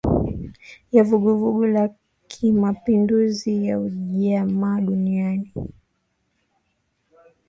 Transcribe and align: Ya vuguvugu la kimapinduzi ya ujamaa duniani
Ya 0.91 1.03
vuguvugu 1.03 1.65
la 1.65 1.89
kimapinduzi 2.27 3.65
ya 3.67 3.79
ujamaa 3.79 4.81
duniani 4.81 5.53